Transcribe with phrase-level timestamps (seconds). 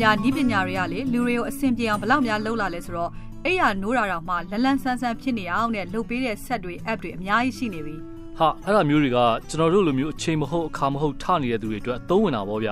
[0.00, 3.10] များဤပညာတွေကလေလူတွေကိုအဆင်ပြေအောင်ဘလောက်များလုပ်လာလဲဆိုတော့
[3.44, 7.96] အဲ့ရနိုးတာတော့မှလလန်းဆန်းဆန်းဖြစ်နေအောင်နဲ့လုပ်ပေးတဲ့ set တွေ app တွေအများကြီးရှိနေပြီ
[8.38, 9.18] ဟာအဲ့ဒါမျိုးတွေက
[9.48, 12.70] ကျွန်တော်တို့လိုမျိုးအချိန်မဟုတ်အခါမဟုတ်ထနေတဲ့သူတွေအတွက်အသုံးဝင်တာပေါ့ဗျ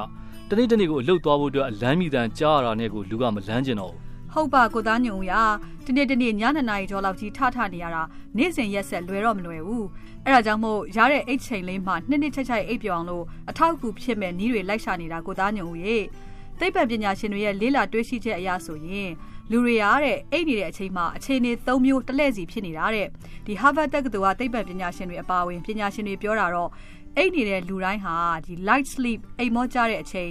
[0.49, 5.32] တနေ့တနေ့ကိုအလုပ်သွားဖို့အတွက်အလန်းမီတန်ကြားရတာနဲ့ကိုလူကမလန်းကျင်တော့ဘူးဟုတ်ပါကိုသားညုံရ
[5.86, 8.03] တနေ့တနေ့ညနေနာရီကျော်လောက်ကြီးထထနေရတာ
[8.36, 9.86] နေ့စဉ်ရက်ဆက်လွယ်တော့မလွယ်ဘူး
[10.25, 15.96] အဲ့ဒါကြောင့်မို့ရတဲ့အိတ်ချိန်လေးမှနှစ်နှစ်ချက်ချက်အိတ်ပြောင်လို့အထောက်အကူဖြစ်မဲ့နီးတွေလိုက်ရှာနေတာကိုသားညုံရေ
[16.61, 19.11] သိပ္ပံပညာရှင်တွေရဲ့လေးလာတွေးရှိချက်အရဆိုရင်
[19.50, 23.07] လူတွေရတဲ့အိတ်နေတဲ့အချိန်မှာအခြေအနေ၃မျိုးတလဲစီဖြစ်နေတာတဲ့
[23.46, 26.71] ဒီ Harvard တက္ကသိုလ်ကသိပ္ပံပညာရှင်တွေအပါအဝင်ပညာရှင်တွေပြောတာတော့
[27.16, 28.16] အိတ်နေတဲ့လူတိုင်းဟာ
[28.46, 30.30] ဒီ light sleep အိမ်မောကြတဲ့အချိန်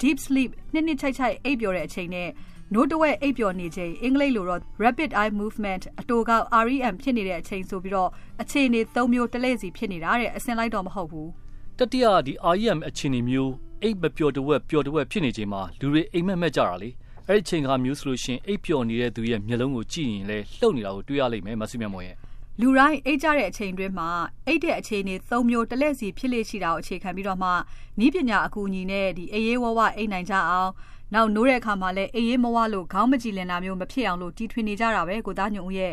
[0.00, 2.28] deep sleep နှစ်နှစ်ချိုက်ချိုက်အိပ်ပျော်တဲ့အချိန်နဲ့
[2.74, 6.30] နိုးတဝက်အိပ်ပျော်နေချိန်အင်္ဂလိပ်လိုတော့ rapid eye movement အတူက
[6.64, 8.10] REM ဖြစ်နေတဲ့အချိန်ဆိုပြီးတော့
[8.42, 11.30] အခြေအနေ၃မျိုးတလဲစီဖြစ်နေတာတဲ့အစင်လိုက်တော့မဟုတ်ဘူး
[11.78, 16.90] တတိယဒီ REM အခြေအနေမျိုး အိပ်မပျော်တဝက်ပျော်တဝက်ဖြစ်နေချိန်မှာလူတွေအိမ်မက်မက်ကြတာလေ
[17.28, 22.16] အဲ့ဒီချိန်ခါမျိုးဆိုလို့ရှိရင်အိပ်ပျော်နေတဲ့သူရဲ့မျက်လုံးကိုကြည့်ရင်လည်းလှုပ်နေတာကိုတွေ့ရလိမ့်မယ်မဆုမြတ်မော်ရဲ့
[22.60, 24.08] လူတိုင်းအိတ်ကြတဲ့အချိန်တွင်းမှာ
[24.46, 27.50] အိတ်တဲ့အခြေအနေ၃မျိုးတလက်စီဖြစ်လေရှိတာကိုအခြေခံပြီးတော့မှ
[28.04, 30.70] ဤပညာအကူအညီနဲ့ဒီအေးရေးဝဝအိတ်နိုင်ကြအောင်
[31.14, 35.92] နောက်နိုးတဲ့အခါမှာလည်းအေးရေးမဝလို့ခေါင်းမကြည်လင်တာမျိုးမဖြစ်အောင်လို့တီထွင်နေကြတာပဲကိုသားညုံဦးရဲ့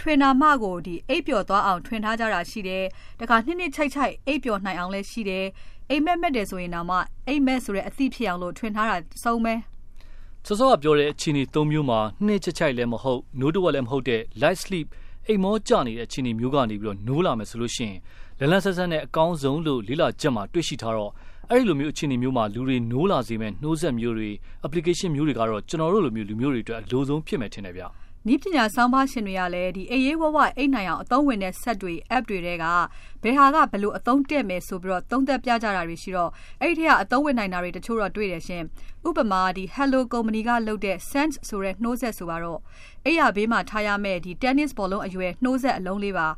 [0.00, 2.84] ထွင်နာမကိုဒီအိပ်ပျော်သွားအောင်ထွင်ထားကြတာရှိတယ်။
[3.20, 5.46] တခါနှစ်နှစ်ချိုက်ချိုက်အိပ်ပျော်နိုင်အောင်လည်းရှိတယ်။
[5.90, 6.96] အိမ်မက်မက်တယ်ဆိုရင်တော့မှ
[7.28, 9.54] အိမ်မက်ဆိုတဲ့အသည့်ဖြစ်အောင်လို့ထွင်ထားတာစုံပဲ။
[10.46, 14.86] စောစောကပြောတဲ့အခြေအနေ၃မျိုးမှာနှစ်ချိုက်ချိုက်လည်းမဟုတ်နိုးတဝက်လည်းမဟုတ်တဲ့ light sleep
[15.28, 17.98] အိမ်မောကြနေတဲ့အခြေအနေမျိုးကနေပြီးတော့နိုးလာမယ်ဆိုလို့ရှိရင်
[18.40, 21.12] လလန်းဆန်းဆန်းနဲ့အကောင်းဆုံးလို့လေးလာချက်မှာတွေ့ရှိထားတော့
[21.50, 24.30] အဲ့ဒီလိုမျိုးအခြေအနေမျိုးမှာလူတွေနိုးလာစေမဲ့နှိုးဆက်မျိုးတွေ
[24.66, 27.84] application မျိုးတွေကတော့ကျွန်တော်တို့လိုမျိုးလူမျိုးတွေအတွက်အလိုဆုံးဖြစ်မယ်ထင်တယ်ဗျ။
[28.28, 32.64] နီးပညာဆောင်းပါးရှင်တွေကလည်းဒီအေးရေးဝဝအိတ်နိုင်အောင်အသုံးဝင်တဲ့ set တွေ app တွေတဲက
[33.22, 36.30] ဘယ်ဟာကဘလို့အသုံးတက်မယ်ဆိုပြီးတော့သုံးသက်ပြကြတာတွေရှိတော့
[36.60, 38.62] အဲ့ဒီထက်ကအသုံးဝင်နိုင်တာတွေတချို့တော့တွေ့တယ်ရှင်
[39.08, 42.60] ဥပမာဒီ Hello Company ကလုပ်တဲ့ Sense ဆိုတဲ့နှိုးဆက်ဆိုပါတော့
[43.06, 46.28] အိယာဘေးမှာထားရမယ့်ဒီ tennis ဘောလုံးအရွယ်နှိုးဆက်အလုံးလေးပါ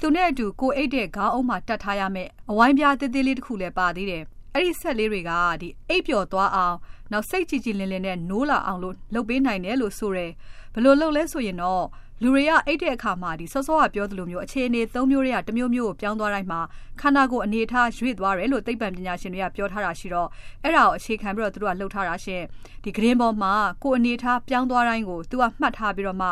[0.00, 4.24] သူနဲ့အတူကိုအိတ်တဲ့ခေါင်းအုံးမှာတတ်ထားရမယ့်အဝိုင်းပြားသေးသေးလေးတစ်ခုလည်းပါသေးတယ်
[4.54, 6.76] အဲ့ဒီဆက်လေးတွေကဒီအိပ်ပျော်သွားအောင်
[7.12, 10.30] နောက်စိတ်ကြည်ကြည်လင်လင်နဲ့နိုးလာအောင်လို့လုပ်ပေးနိုင်တယ်လို့ဆိုတယ်
[10.74, 11.84] ဘယ်လိုလုပ်လဲဆိုရင်တော့
[12.22, 16.60] လူတွေကအိတ်တဲ့အခါမှာဒီစောစောကပြောသလိုမျိုးအခြေအနေ၃မျိုးတွေကတစ်မျိုးမျိုးကိုပြောင်းသွားတိုင်းမှာ
[17.00, 20.28] ခန္ဓာကိုယ်အနေအထားရွေ့သွားတယ်လို့သိပ္ပံပညာရှင်တွေကပြောထားတာရှိတော့
[20.62, 22.42] အဲ့ဒါကိုအခြေခံပြီးတော့သူတို့ကလှုပ်ထားတာရှင်
[22.84, 23.52] ဒီဂရင်းပေါ်မှာ
[23.84, 26.28] ကိုယ်အနေအထားပြောင်းသွားတိုင်းကိုသူကမှတ်ထားပြီးတော့မှ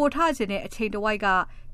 [0.00, 1.26] ကိုထခြင်းတဲ့အချိန်တစ်ဝိုက်က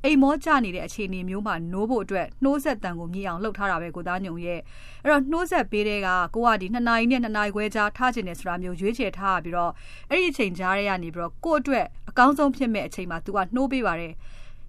[0.05, 4.61] အိမ်မောကျနေတဲ့အခြေအနေမျိုးမှာနိုးဖို့အတွက်နှိုးဆက်တန်ကိုမြည်အောင်လှုပ်ထားတာပဲကိုသားညုံရဲ့
[5.03, 9.73] အဲ့တော့နှိုးဆက်ပေးတဲ့ကကိုကဒီ2နာရီနဲ့2နာရီခွဲကြားထားခြင်းနဲ့ဆိုတာမျိုးရွေးချယ်ထားပြီးတော့
[10.11, 14.13] အဲ့ဒီအချိန်ကြားထဲကနေပြီးတော့ကို့အတွက်အကောင်းဆုံးဖြစ်မဲ့အချိန်မှာ तू ကနှိုးပေးပါတယ်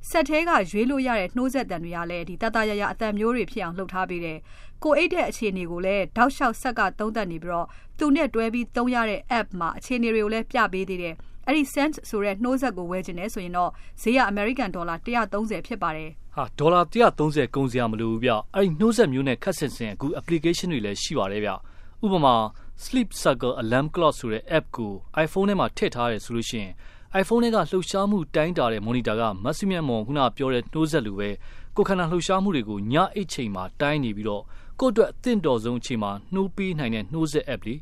[0.09, 4.37] ဆက်သေးကရွေးလို့ရတဲ့နှိုးဆက်တန်တွေကလည်းဒီတတရရအတန်မျိုးတွေဖြစ်အောင်လှုပ်ထားပေးတယ်။
[4.83, 11.15] ကိုအိတ်တဲ့အခြေအနေကိုလည်းတောက်လျှောက်ဆက်ကသုံးသပ်နေပြီးတော့သူနဲ့တွဲပြီးသုံးရတဲ့ app မှာအခြေအနေတွေကိုလည်းပြပေးသေးတယ်။
[11.47, 13.71] အဲ့ဒီ cent ဆိုတဲ့နှိုးဆက်ကိုဝယ်ခြင်းနဲ့ဆိုရင်တော့
[14.01, 21.51] ဈေးက American Dollar 130ဖြစ်ပါတယ်ဟာဒေါ်လာ130ကုန်စရာမလိုဘူးဗျအဲ့ဒီနှိုးဆက်မျိုးနဲ့ခက်ဆင်ဆင်အခု application တွေလည်းရှိပါတယ်ဗျ
[22.05, 22.35] ဥပမာ
[22.83, 24.91] Sleep Cycle Alarm Clock ဆိုတဲ့ app ကို
[25.25, 26.73] iPhone ထဲမှာထည့်ထားရဲဆိုလို့ရှိရင်
[27.21, 31.29] iPhone ထဲကလှုပ်ရှားမှုတိုင်းတာတဲ့ monitor က maximum မွန်ခုနပြောတဲ့နှိုးဆက်လိုပဲ
[31.75, 34.43] ကိုခန္ဓာလှုပ်ရှားမှုတွေကိုညအိတ်ချိန်မှာတိုင်းနေပြီးတော့
[34.79, 37.79] ကိုယ့်အတွက်အသင့်တော်ဆုံးအချိန်မှာနှိုးပေးနိုင်တဲ့နှိုးဆက် app လေး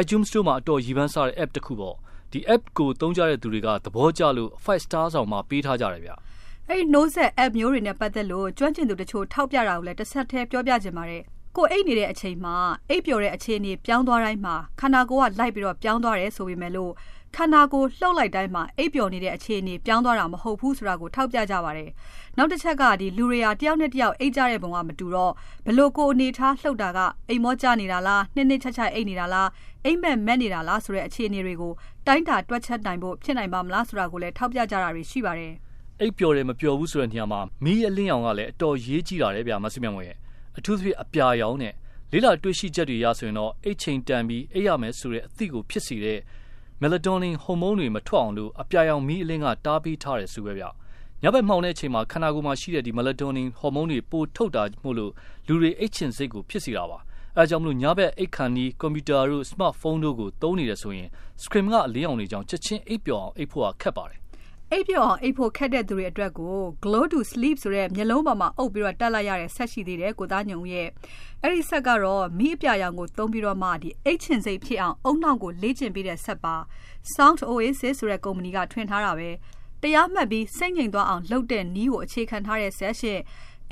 [0.00, 1.96] iTunes Store မှာအတော်ရည်ပန်းစားတဲ့ app တစ်ခုပေါ့
[2.32, 6.10] ဒီ app ကိုသုံးကြတဲ့သူတွေကသဘောကျလို့5 star ဆောင်မှာပေးထားကြတယ်ဗျ
[6.68, 11.22] အဲ့ဒီ no set app မျိုးတွေနဲ့ပတ်သက်လို့ကျွမ်းကျင်သူတချို့ထောက်ပြတာကိုလည်းတစ်ဆက်တည်းပြောပြခြင်းပါတယ်
[11.56, 12.56] ကိုအိတ်နေတဲ့အချိန်မှာ
[12.88, 16.92] အိတ်ပျော်တဲ့အခြေအနေပြောင်းသွားတိုင်းမှာခန္ဓာကိုယ်ကလိုက်ပြီးတော့ပြောင်းသွားတယ်ဆိုပေမဲ့လို့
[17.36, 21.90] ခန္ဓာကိုယ်လှုပ်လိုက်တိုင်းမှာအိပ်ပျော်နေတဲ့အခြေအနေပြောင်းသွားတာမဟုတ်ဘူးဆိုတာကိုထောက်ပြကြပါတယ်။
[22.36, 25.32] နောက်တစ်ချက်ကဒီလူတွေဟာတယောက်နဲ့တယောက်အိပ်ကြတဲ့ပုံကမတူတော့
[25.66, 26.98] ဘလို့ကိုအနေထားလှုပ်တာက
[27.28, 29.48] အိမ်မောကျနေတာလားနှစ်နှစ်ချက်ချက်အိပ်နေတာလား
[29.84, 31.72] အိမ်မက်မက်နေတာလားဆိုတဲ့အခြေအနေတွေကို
[32.06, 35.52] တိုင်းတာတွက်ချက်နိုင်ဖို့ဖြစ်နိုင်ပါမလားဆိုတာကိုလည်းထောက်ပြကြတာတွေရှိပါတယ်။
[36.00, 40.16] အိပ်ပျော်တယ်မပျော်ဘူးဆိုတဲ့နေရာမှာမီးအလင်းရောင်ကလည်းအတော်ရေးကြီးတာလေဗျာမဆုမြတ်မွေရဲ့
[40.58, 41.74] အထူးသဖြင့်အပြာရောင်နဲ့
[42.12, 46.18] လေးလာတွေ့ရှိချက်တွေရဆိုရင်တော့အိတ်ချိန်တန်ပြီးအိပ်ရမယ်ဆိုတဲ့အသည့်ကိုဖြစ်စေတဲ့
[46.82, 50.64] melatonin ဟော်မုန်းတွေမထွက်အောင်လို့အပြာရောင်မီးအလင်းကတားပေးထားတယ်ဆိုပဲဗျ
[51.22, 55.12] ညဘက်မှောင်တဲ့အချိန်မှာခန္ဓာကိုယ်မှာရှိတဲ့ဒီ melatonin ဟော်မုန်းတွေပိုထုတ်တာမို့လို့
[55.46, 56.98] လူတွေအိတ်ချင်စိတ်ကိုဖြစ်စေတာပါ
[57.36, 61.08] အဲကြောင့်မလို့ညဘက်အိတ်ခန်ဒီကွန်ပျူတာတို့ smartphone တို့ကိုသုံးနေတယ်ဆိုရင်
[61.42, 64.18] screen ကအလင်းအောင်တွေကြောင့်ချက်ချင်းအိပ်ပျော်အောင်အိပ်ဖို့ခက်ပါတယ်
[64.72, 70.88] အိပ်ပျော်အောင်အိပ်ဖို့ခက်တဲ့သူတွေအတွက်ကို glow to sleep ဆိုတဲ့မျက်လုံးပေါ်မှာအုပ်ပြီးတော့တက်လိုက်ရတဲ့ဆက်ရှိသေးတယ်ကိုသားညုံရဲ့
[71.42, 76.56] အဲ့ဒီဆက်ကတော့မိအပြာရောင်ကိုသုံးပြီးတော့မှဒီအိတ်ချင်စိတ်ဖြစ်အောင်အုံနောက်ကိုလေ့ကျင့်ပေးတဲ့ဆက်ပါ
[77.14, 79.30] Sound Oasis ဆိုတဲ့ကုမ္ပဏီကထွင်ထားတာပဲ
[79.82, 83.20] တရားမှတ်ပြီးစိတ်ငြိမ်သွားအောင်လုပ်တဲ့နီးကိုအခြေခံထားတဲ့ဆက်ရှင်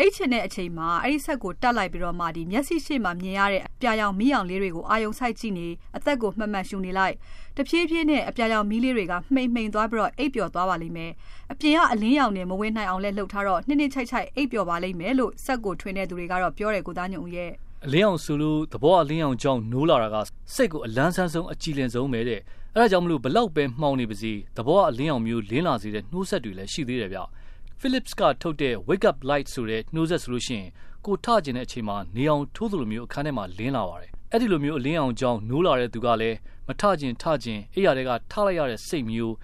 [0.00, 7.14] အိတ်ချင်တဲ့အချိန်မှာအဲ့ဒီဆက်ကိုတက်လိုက်ပြီးတော့မှဒီမျက်စိရှေ့မှာမြင်ရတဲ့အပြာရောင်မီးရောင်လေးတွေကိုအာယုံဆိုင်ကြည့်နေအသက်ကိုမှတ်မှတ်ရှူနေလိုက်
[7.56, 11.12] တဖြည်းဖြည်းနဲ့အပြာရောင်မီးလေးတွေကမှိန်မှိန်သွားပြီးတော့အိပ်ပျော်သွားပါလိမ့်မယ်
[11.52, 17.50] အပြင်ကအလင်းရောင်နဲ့မဝင်နိုင်အောင်လဲလှုပ်ထားတော့နှစ်နှစ်ချိုက်ချိုက်အိပ်ပျော်ပါလိမ့်မယ်လို့ဆက်ကိုထွင်တဲ့သူတွေကတော့ပြောတယ်ကိုသားညုံရဲ့
[17.84, 20.16] အလင်းအောင်ဆိုလို့သဘောအလင်းအောင်ကြောင့်နိုးလာတာက
[20.54, 22.40] စိတ်ကိုအလန်းဆန်းဆုံးအကြည်လင်ဆုံးပဲတဲ့
[22.74, 27.18] အဲဒါကြောင့်မလို့ဘလောက်ပဲမှောင်နေပါစေသဘောအလင်းအောင်မျိုးလင်းလာစေတဲ့နှိုးဆက်တွေလည်းရှိသေးတယ်ဗျ
[27.82, 30.68] Philips ကထုတ်တဲ့ Wake Up Light ဆိုတဲ့နှိုးဆက်ဆိုလို့ရှိရင်
[31.06, 36.36] ကိုထကျင်တဲ့အချိန်မှာနေအောင်ထိုးသလိုမျိုးအခန်းထဲမှာလင်းလာပါတယ်အဲ့ဒီလိုမျိုးအလင်းအောင်ကြောင်းနိုးလာတဲ့သူကလည်း
[36.68, 39.34] မထကျင်ထကျင်အိယာတွေကထားလိုက်ရတဲ့စိတ်မျိုး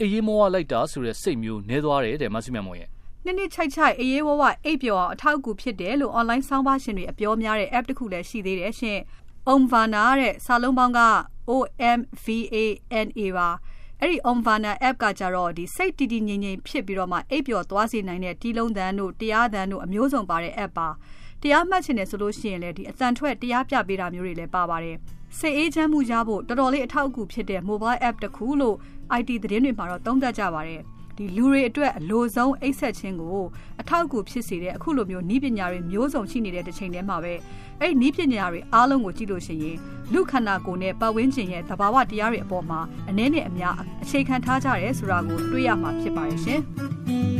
[0.00, 2.88] အေးရေးမောဝလိုက်တာဆိုတဲ့စိတ်မျိုးနဲသွားတယ်တဲ့မဆုမြတ်မောင်ရဲ့
[3.24, 8.98] နှစ်နှစ်ချိုက်ချိုက်အေးရေးဝဝအိပ်ပျော်အောင်အထောက်အကူဖြစ်တယ်လို့ online ဆောင်းပါးရှင်တွေအပြောများတဲ့ app တစ်ခုလည်းရှိသေးတယ်ရှင်။
[9.52, 11.00] Omvana တဲ့စာလုံးပေါင်းက
[11.50, 11.52] O
[11.98, 12.56] M V A
[13.06, 13.48] N A ပါ
[14.00, 20.88] အဲ့ဒီ Omvana app ကကြတော့ဒီစိတ်တည်တည်ငြိမ်ငြိမ်ဖြစ်ပြီးတော့မှအိပ်ပျော်သွားစေနိုင်တဲ့တီးလုံးသံတို့တရားသံတို့အမျိုးစုံပါတဲ့ app ပါ
[21.42, 24.96] တရားမှတ်ချင်တယ်ဆိုလို့ရှိရင်လည်းဒီအတန်ထွက်တရားပြပေးတာမျိုးတွေလည်းပါပါတယ်
[25.38, 28.76] စိတ်အေးချမ်းမှုရဖို့တော်တော်လေးအထောက်အကူဖြစ်တဲ့ mobile app တစ်ခုလို့
[29.18, 30.80] IT သတင်းတွေမှာတော့သုံးသပ်ကြပါတယ်
[31.16, 33.44] ဒီလူတွေအတွက်အလိုဆုံးအိတ်ဆက်ခြင်းကို
[33.80, 37.34] အထောက်အကူဖြစ်စေတဲ့အခုလိုမျိုးဤပညာတွေမျိုးစုံရှိနေတဲ့တစ်ချိန်တည်းမှာပဲ
[37.80, 39.76] အဲ့ဒီဤပညာတွေအားလုံးကိုကြည့်လို့ရှိရင်
[40.12, 46.60] လူခန္ဓာကိုယ်နဲ့ပတ်ဝန်းကျင်ရဲ့သဘာဝတရားတွေအပေါ်မှာအနည်းနဲ့အများအခြေခံထားကြရဲဆိုတာကိုတွေ့ရမှာဖြစ်ပါရဲ့ရှင်။